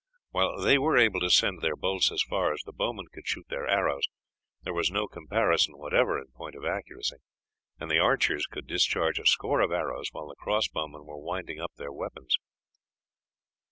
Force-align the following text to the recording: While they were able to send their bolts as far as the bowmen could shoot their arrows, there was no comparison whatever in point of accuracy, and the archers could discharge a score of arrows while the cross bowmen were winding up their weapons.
While 0.31 0.59
they 0.59 0.79
were 0.79 0.97
able 0.97 1.19
to 1.19 1.29
send 1.29 1.61
their 1.61 1.75
bolts 1.75 2.11
as 2.11 2.23
far 2.23 2.51
as 2.53 2.63
the 2.65 2.71
bowmen 2.73 3.05
could 3.13 3.27
shoot 3.27 3.45
their 3.49 3.67
arrows, 3.67 4.01
there 4.63 4.73
was 4.73 4.89
no 4.89 5.05
comparison 5.07 5.77
whatever 5.77 6.17
in 6.17 6.25
point 6.35 6.55
of 6.55 6.65
accuracy, 6.65 7.17
and 7.79 7.91
the 7.91 7.99
archers 7.99 8.47
could 8.47 8.65
discharge 8.65 9.19
a 9.19 9.27
score 9.27 9.61
of 9.61 9.71
arrows 9.71 10.07
while 10.11 10.29
the 10.29 10.35
cross 10.35 10.67
bowmen 10.67 11.05
were 11.05 11.19
winding 11.19 11.59
up 11.59 11.73
their 11.75 11.91
weapons. 11.93 12.35